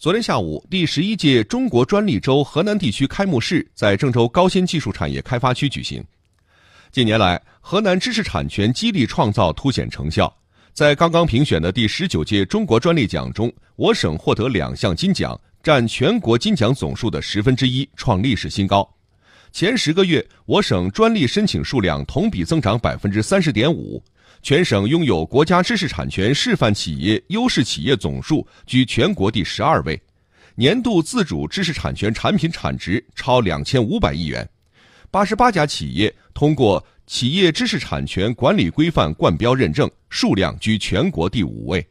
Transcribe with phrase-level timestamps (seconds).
[0.00, 6.00] 昨天下午，第十一届中国专利周河南地区开幕式在郑州高新技术产业开发区举行。
[6.92, 10.32] 近年来，河南知识产权激励创造凸显成效。
[10.72, 18.88] 在刚刚评选的第十九届中国专利奖中，我省获得两项金奖，占全国金奖总数的十分之一，创历史新高。
[19.50, 24.02] 前十个月，我省专利申请数量同比增长百分之三十点五。
[24.40, 30.00] 全省拥有国家知识产权示范企业、优势企业总数居全国第十二位，
[30.54, 34.48] 年度自主知识产权产品产值超两千五百亿元，
[35.10, 41.84] 八十八家企业通过企业知识产权管理规范冠标认证，数量居全国第五位。